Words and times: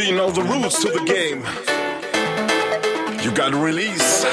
Do 0.00 0.06
you 0.06 0.16
know 0.16 0.30
the 0.30 0.42
rules 0.42 0.78
to 0.78 0.88
the 0.88 1.04
game? 1.04 1.44
You 3.22 3.30
gotta 3.36 3.58
release 3.58 4.24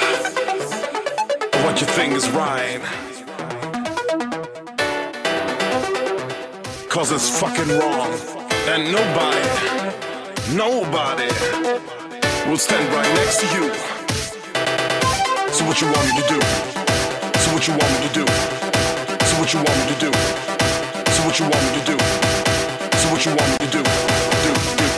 what 1.66 1.81
you 1.81 1.88
think 1.88 2.14
is 2.14 2.30
right. 2.30 2.80
Cause 6.88 7.12
it's 7.12 7.28
fucking 7.42 7.68
wrong. 7.68 8.16
And 8.72 8.94
nobody, 8.96 9.44
nobody 10.56 11.28
will 12.48 12.58
stand 12.58 12.88
right 12.96 13.14
next 13.19 13.42
to 13.42 13.48
you. 13.58 13.68
So 15.52 15.66
what 15.68 15.81
you 15.81 15.88
want 15.92 16.06
me 16.08 16.22
to 16.22 16.28
do? 16.31 16.40
So 17.44 17.52
what 17.52 17.68
you 17.68 17.74
want 17.74 17.92
me 17.92 18.08
to 18.08 18.14
do? 18.14 18.25
So 19.28 19.36
what 19.38 19.52
you 19.52 19.60
want 19.60 19.78
me 19.84 19.96
to 19.96 20.00
do? 20.00 20.12
So 21.12 21.25
what 21.25 21.38
you 21.38 21.46
want 21.46 21.62
me 21.68 21.80
to 21.81 21.86
do? 21.92 21.98
So 23.00 23.12
what 23.12 23.25
you 23.25 23.31
want 23.36 23.50
me 23.52 23.66
to 23.66 23.72
do? 23.74 23.84
Do, 23.84 24.78
do. 24.78 24.97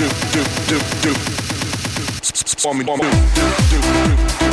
do 0.00 0.08
do 0.08 0.42
do 0.66 0.78
do. 1.02 1.12
Swami 2.56 2.84
do 2.84 2.96
do 2.96 3.04
do 3.04 3.80
do. 4.44 4.49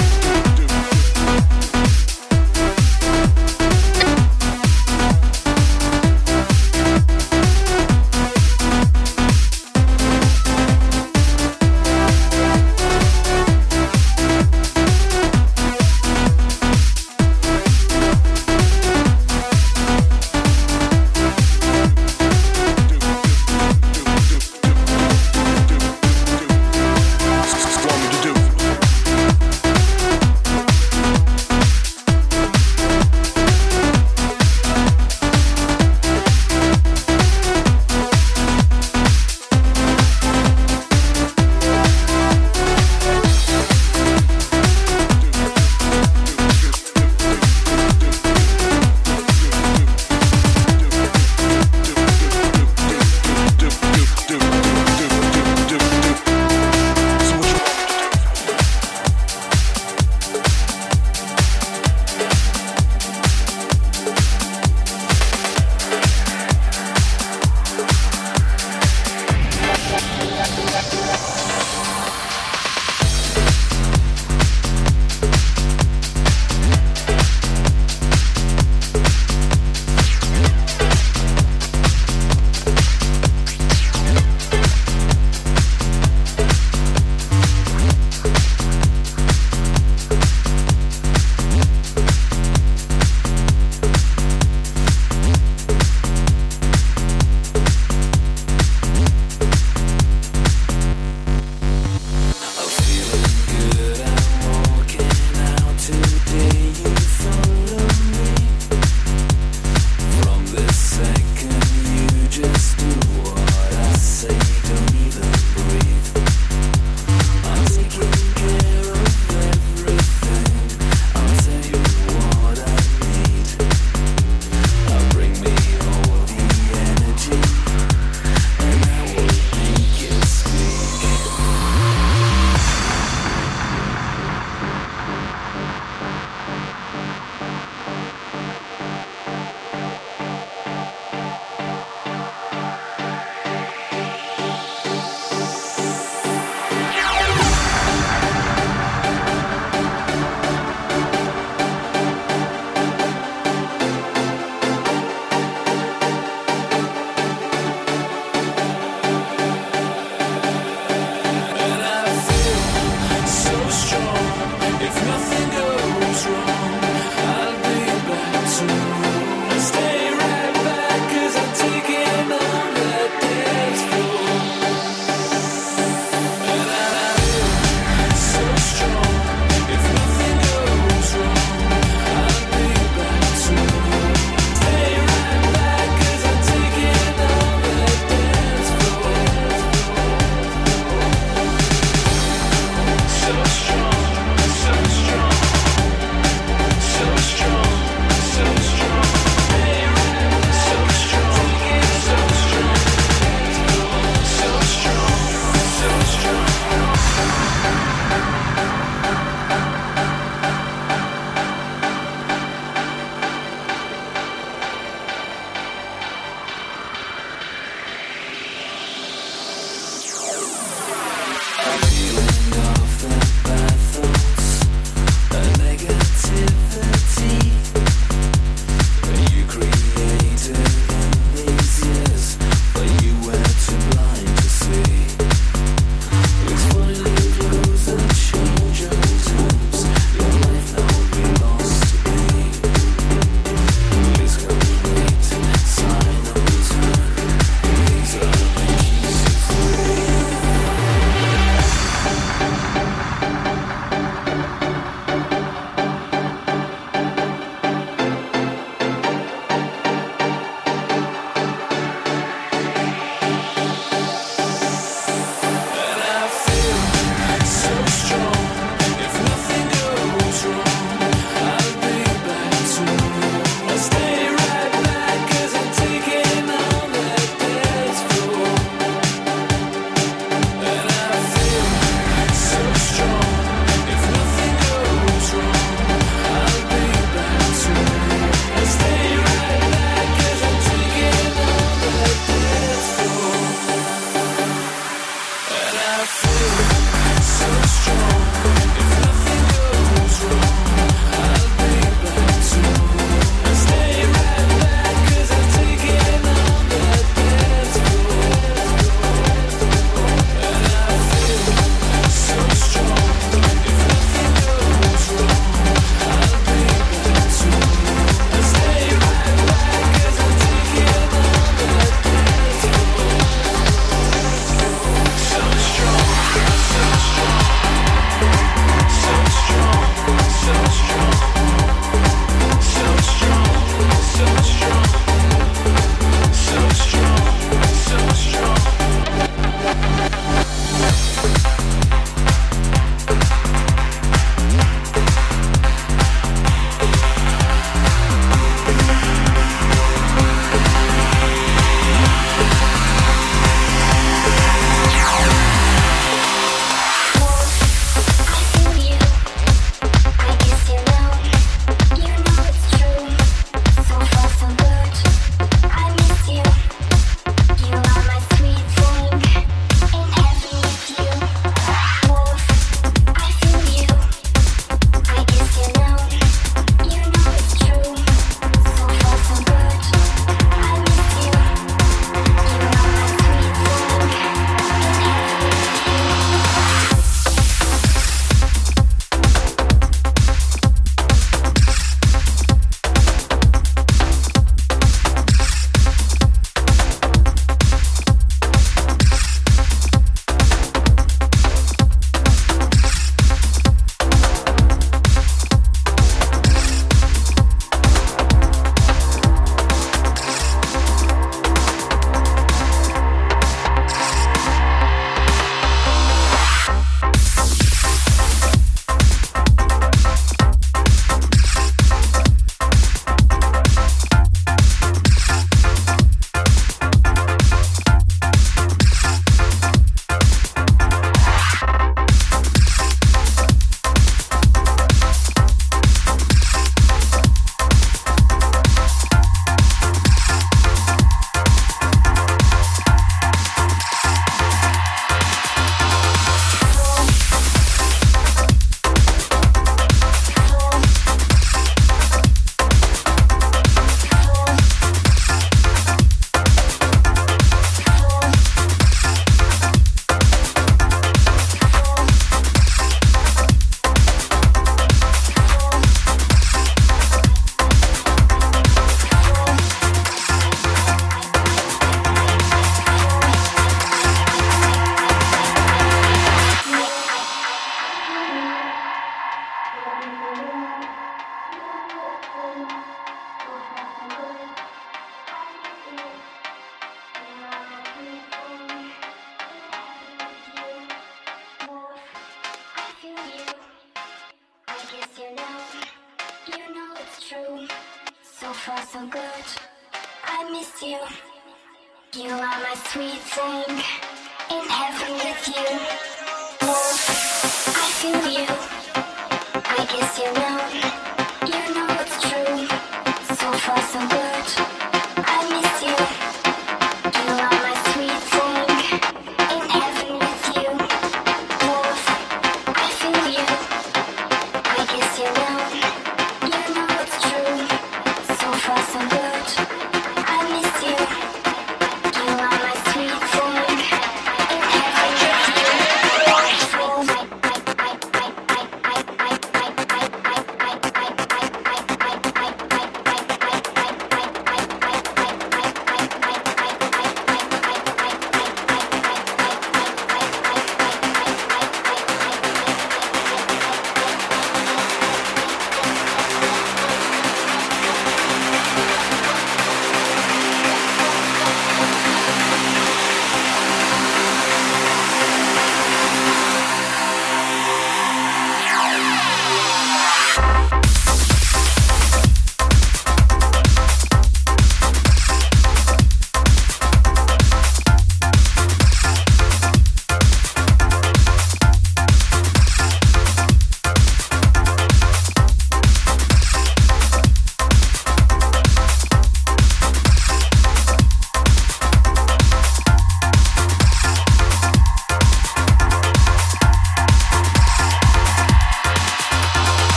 phone. 503.37 503.66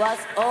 Was 0.00 0.18
over. 0.38 0.49